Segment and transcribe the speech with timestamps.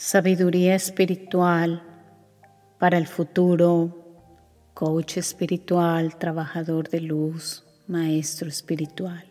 [0.00, 1.82] sabiduría espiritual
[2.78, 4.32] para el futuro,
[4.72, 9.30] coach espiritual, trabajador de luz, maestro espiritual.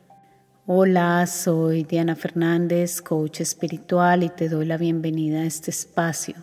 [0.67, 6.35] Hola, soy Diana Fernández, coach espiritual y te doy la bienvenida a este espacio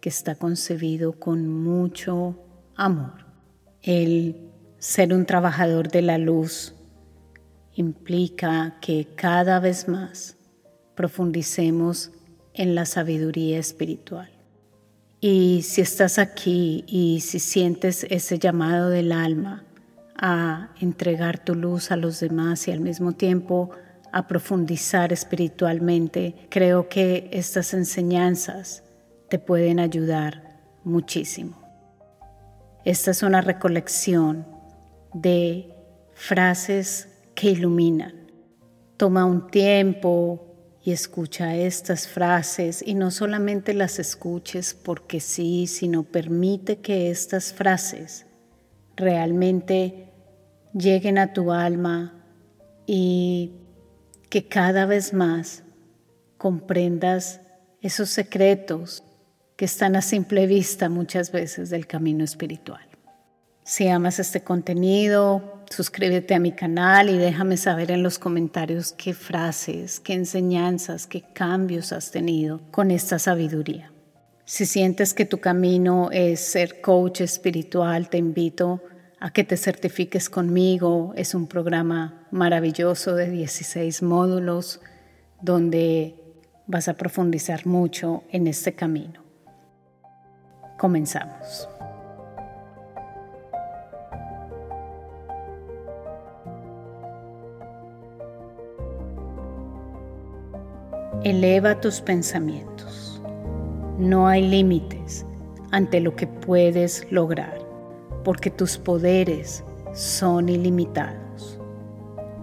[0.00, 2.46] que está concebido con mucho
[2.76, 3.26] amor.
[3.82, 6.74] El ser un trabajador de la luz
[7.74, 10.38] implica que cada vez más
[10.94, 12.10] profundicemos
[12.56, 14.30] en la sabiduría espiritual.
[15.20, 19.64] Y si estás aquí y si sientes ese llamado del alma
[20.16, 23.70] a entregar tu luz a los demás y al mismo tiempo
[24.12, 28.82] a profundizar espiritualmente, creo que estas enseñanzas
[29.28, 31.60] te pueden ayudar muchísimo.
[32.84, 34.46] Esta es una recolección
[35.12, 35.74] de
[36.14, 38.14] frases que iluminan.
[38.96, 40.45] Toma un tiempo,
[40.86, 47.52] y escucha estas frases y no solamente las escuches porque sí, sino permite que estas
[47.52, 48.24] frases
[48.94, 50.12] realmente
[50.72, 52.14] lleguen a tu alma
[52.86, 53.50] y
[54.30, 55.64] que cada vez más
[56.38, 57.40] comprendas
[57.82, 59.02] esos secretos
[59.56, 62.86] que están a simple vista muchas veces del camino espiritual.
[63.64, 69.14] Si amas este contenido, suscríbete a mi canal y déjame saber en los comentarios qué
[69.14, 73.92] frases, qué enseñanzas, qué cambios has tenido con esta sabiduría.
[74.44, 78.80] Si sientes que tu camino es ser coach espiritual, te invito
[79.18, 81.12] a que te certifiques conmigo.
[81.16, 84.80] Es un programa maravilloso de 16 módulos
[85.42, 86.14] donde
[86.66, 89.24] vas a profundizar mucho en este camino.
[90.78, 91.68] Comenzamos.
[101.24, 103.20] Eleva tus pensamientos.
[103.98, 105.26] No hay límites
[105.72, 107.58] ante lo que puedes lograr,
[108.24, 111.58] porque tus poderes son ilimitados.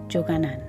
[0.08, 0.64] Yogananda.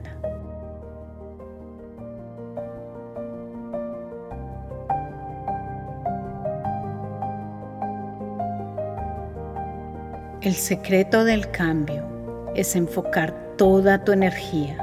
[10.41, 12.03] El secreto del cambio
[12.55, 14.77] es enfocar toda tu energía,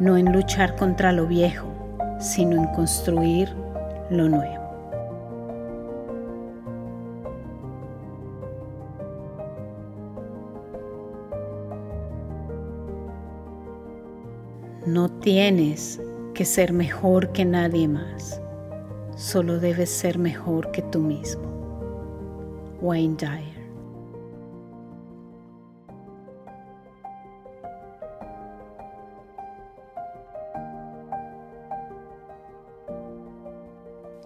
[0.00, 1.73] no en luchar contra lo viejo,
[2.18, 3.54] sino en construir
[4.10, 4.64] lo nuevo.
[14.86, 16.00] No tienes
[16.34, 18.40] que ser mejor que nadie más,
[19.16, 21.42] solo debes ser mejor que tú mismo.
[22.82, 23.53] Wayne Dyer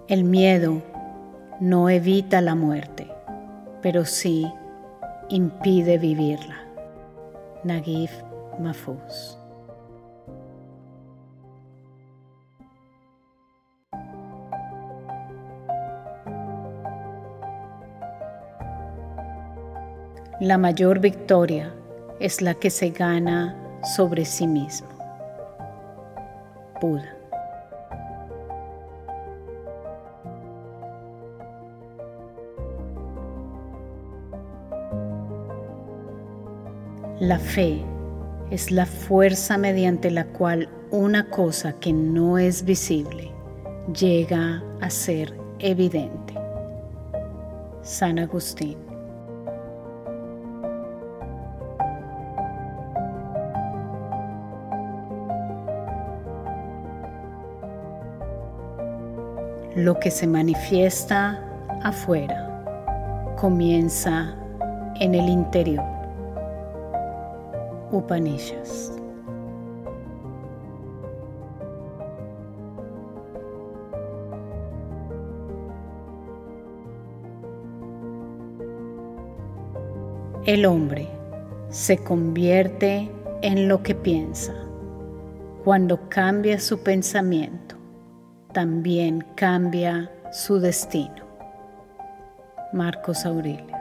[0.08, 0.80] El miedo
[1.60, 3.06] no evita la muerte,
[3.82, 4.50] pero sí
[5.28, 6.56] impide vivirla.
[7.62, 8.08] Naguib
[8.58, 9.36] Mahfouz.
[20.40, 21.74] La mayor victoria
[22.18, 24.88] es la que se gana sobre sí mismo.
[26.80, 27.17] Buda.
[37.20, 37.82] La fe
[38.52, 43.32] es la fuerza mediante la cual una cosa que no es visible
[43.92, 46.34] llega a ser evidente.
[47.82, 48.78] San Agustín.
[59.74, 61.40] Lo que se manifiesta
[61.82, 64.36] afuera comienza
[65.00, 65.97] en el interior.
[67.90, 68.92] Upanishads.
[80.48, 81.06] El hombre
[81.68, 83.10] se convierte
[83.42, 84.54] en lo que piensa.
[85.62, 87.76] Cuando cambia su pensamiento,
[88.52, 91.26] también cambia su destino.
[92.72, 93.77] Marcos Aurelius.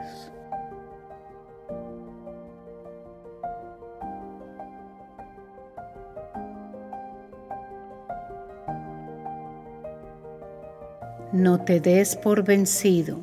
[11.32, 13.18] No te des por vencido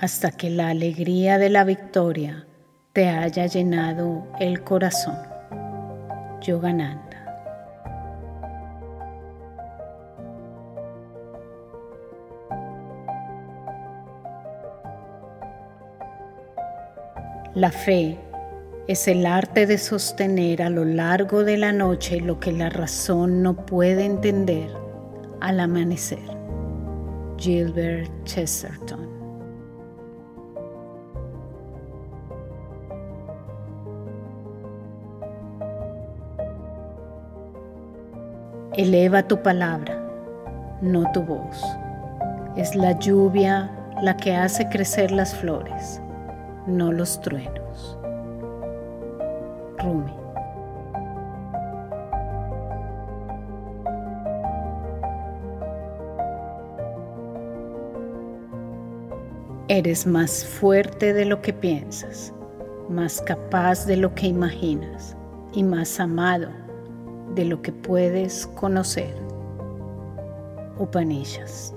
[0.00, 2.44] hasta que la alegría de la victoria
[2.92, 5.16] te haya llenado el corazón.
[6.40, 7.04] Yogananda.
[17.54, 18.18] La fe
[18.88, 23.44] es el arte de sostener a lo largo de la noche lo que la razón
[23.44, 24.68] no puede entender
[25.40, 26.35] al amanecer.
[27.38, 29.16] Gilbert Chesterton
[38.76, 39.98] Eleva tu palabra,
[40.82, 41.64] no tu voz.
[42.56, 43.70] Es la lluvia
[44.02, 46.02] la que hace crecer las flores,
[46.66, 47.98] no los truenos.
[49.78, 50.25] Rumi.
[59.68, 62.32] Eres más fuerte de lo que piensas,
[62.88, 65.16] más capaz de lo que imaginas
[65.52, 66.50] y más amado
[67.34, 69.12] de lo que puedes conocer.
[70.78, 71.74] Upanishads.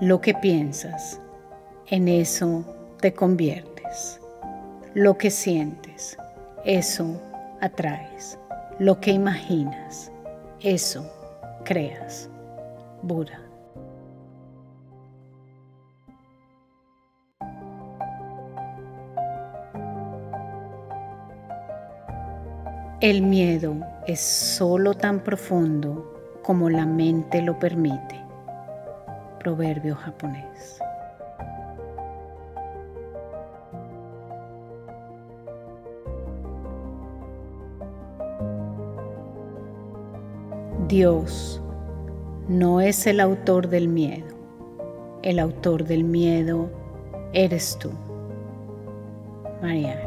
[0.00, 1.20] Lo que piensas,
[1.88, 2.64] en eso
[3.00, 4.20] te conviertes.
[4.94, 5.91] Lo que sientes,
[6.64, 7.20] eso
[7.60, 8.38] atraes.
[8.78, 10.10] Lo que imaginas,
[10.60, 11.08] eso
[11.64, 12.28] creas.
[13.02, 13.38] Buda.
[23.00, 23.74] El miedo
[24.06, 28.20] es solo tan profundo como la mente lo permite.
[29.40, 30.78] Proverbio japonés.
[40.92, 41.58] Dios
[42.48, 44.26] no es el autor del miedo.
[45.22, 46.68] El autor del miedo
[47.32, 47.90] eres tú.
[49.62, 50.02] Mariana.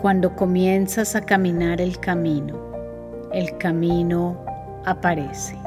[0.00, 2.58] Cuando comienzas a caminar el camino,
[3.34, 4.42] el camino
[4.86, 5.58] aparece.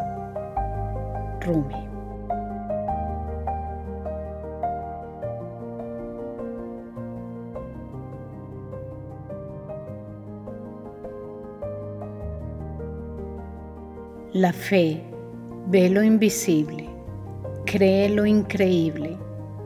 [1.42, 1.83] Rumi.
[14.34, 15.00] La fe
[15.68, 16.90] ve lo invisible,
[17.68, 19.16] cree lo increíble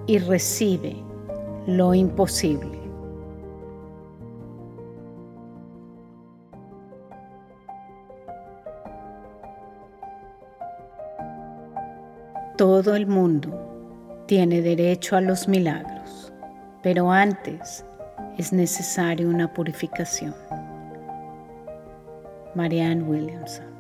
[0.08, 0.94] y recibe
[1.68, 2.78] lo imposible.
[12.58, 16.34] Todo el mundo tiene derecho a los milagros,
[16.84, 17.86] pero antes
[18.38, 20.36] es necesaria una purificación.
[22.54, 23.76] Marianne Williamson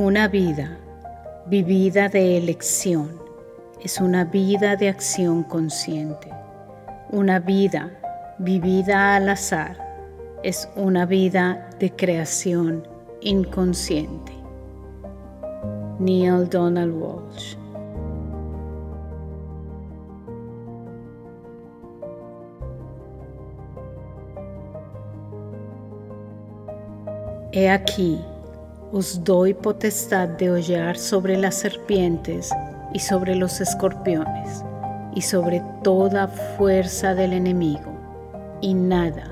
[0.00, 0.78] Una vida
[1.46, 3.20] vivida de elección.
[3.82, 6.30] Es una vida de acción consciente,
[7.10, 7.90] una vida
[8.38, 9.76] vivida al azar
[10.44, 12.86] es una vida de creación
[13.22, 14.32] inconsciente.
[15.98, 17.56] Neil Donald Walsh.
[27.50, 28.20] He aquí,
[28.92, 32.50] os doy potestad de hollar sobre las serpientes
[32.94, 34.64] y sobre los escorpiones
[35.14, 37.92] y sobre toda fuerza del enemigo
[38.60, 39.24] y nada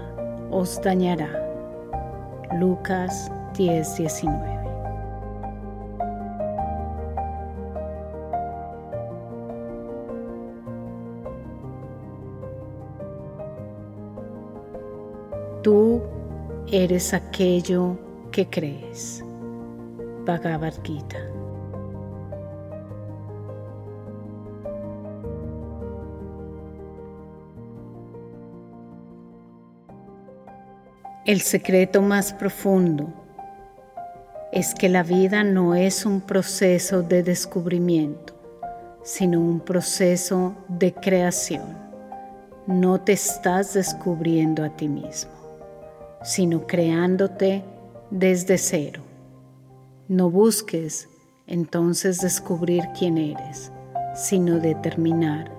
[0.50, 1.30] os dañará.
[2.58, 4.56] Lucas 10:19
[15.62, 16.00] Tú
[16.70, 17.96] eres aquello
[18.30, 19.25] que crees.
[20.26, 20.74] Bhagavad.
[31.24, 33.08] El secreto más profundo
[34.52, 38.34] es que la vida no es un proceso de descubrimiento,
[39.04, 41.76] sino un proceso de creación.
[42.66, 45.30] No te estás descubriendo a ti mismo,
[46.22, 47.62] sino creándote
[48.10, 49.02] desde cero.
[50.08, 51.08] No busques
[51.48, 53.72] entonces descubrir quién eres,
[54.14, 55.50] sino determinar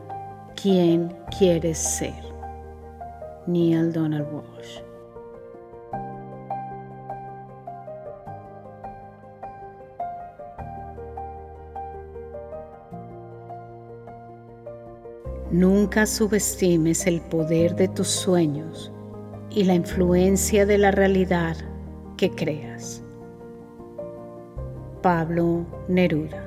[0.55, 2.15] quién quieres ser.
[3.45, 4.81] Neil Donald Walsh
[15.51, 18.93] Nunca subestimes el poder de tus sueños
[19.49, 21.57] y la influencia de la realidad
[22.15, 23.03] que creas.
[25.07, 26.43] Pablo Neruda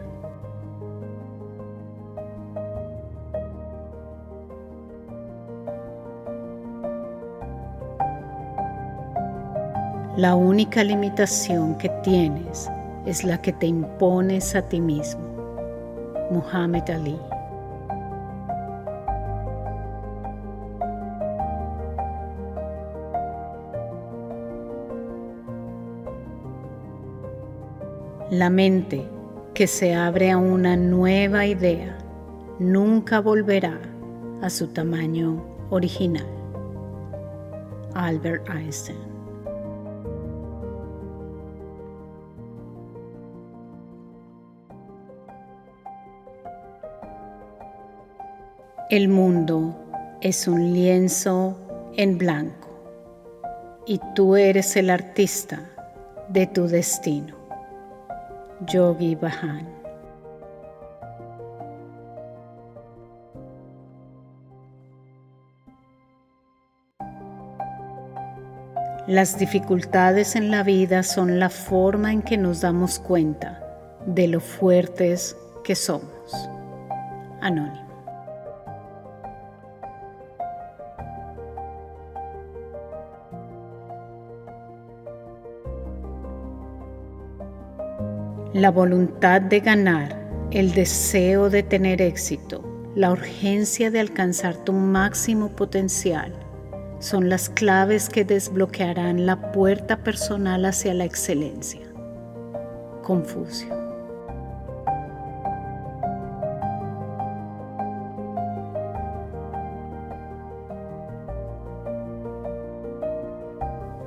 [10.18, 12.68] La única limitación que tienes
[13.06, 15.22] es la que te impones a ti mismo.
[16.30, 17.29] Muhammad Ali
[28.40, 29.06] La mente
[29.52, 31.98] que se abre a una nueva idea
[32.58, 33.78] nunca volverá
[34.40, 36.24] a su tamaño original.
[37.92, 38.96] Albert Einstein
[48.88, 49.76] El mundo
[50.22, 51.58] es un lienzo
[51.94, 52.70] en blanco
[53.86, 55.60] y tú eres el artista
[56.30, 57.39] de tu destino.
[58.66, 59.80] Yogi Bahan.
[69.06, 73.60] Las dificultades en la vida son la forma en que nos damos cuenta
[74.06, 76.48] de lo fuertes que somos.
[77.40, 77.89] Anónimo.
[88.52, 92.64] La voluntad de ganar, el deseo de tener éxito,
[92.96, 96.32] la urgencia de alcanzar tu máximo potencial
[96.98, 101.82] son las claves que desbloquearán la puerta personal hacia la excelencia.
[103.04, 103.68] Confucio.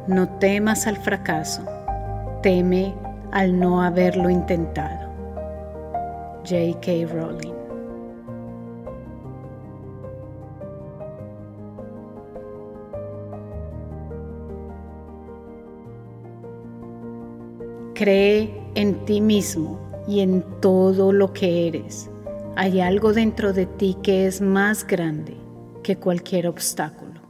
[0.06, 1.64] No temas al fracaso,
[2.42, 2.94] teme
[3.34, 5.12] al no haberlo intentado.
[6.46, 7.08] J.K.
[7.12, 7.54] Rowling
[17.96, 22.10] Cree en ti mismo y en todo lo que eres.
[22.56, 25.36] Hay algo dentro de ti que es más grande
[25.82, 27.22] que cualquier obstáculo.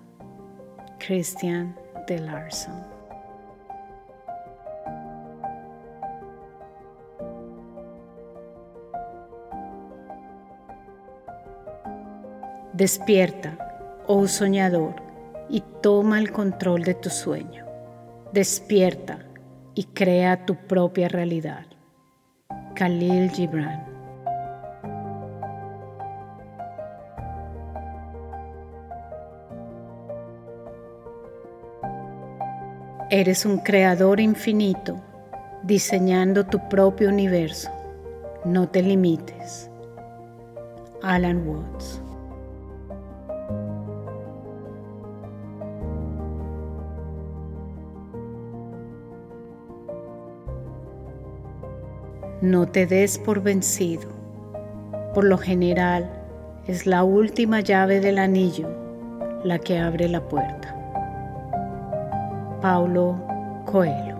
[0.99, 1.75] Christian
[2.07, 2.92] de Larson
[12.73, 13.55] Despierta,
[14.07, 14.95] oh soñador,
[15.47, 17.67] y toma el control de tu sueño.
[18.31, 19.19] Despierta
[19.75, 21.67] y crea tu propia realidad.
[22.73, 23.85] Khalil Gibran
[33.11, 34.99] Eres un creador infinito,
[35.61, 37.69] diseñando tu propio universo.
[38.45, 39.69] No te limites.
[41.03, 42.01] Alan Watts
[52.43, 54.09] No te des por vencido.
[55.13, 56.09] Por lo general,
[56.67, 58.67] es la última llave del anillo
[59.45, 60.75] la que abre la puerta.
[62.61, 63.15] Paulo
[63.65, 64.12] Coelho